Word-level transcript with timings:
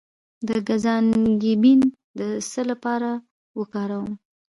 د 0.47 0.49
ګز 0.67 0.85
انګبین 0.95 1.79
د 2.17 2.19
څه 2.49 2.61
لپاره 2.71 3.09
وکاروم؟ 3.59 4.11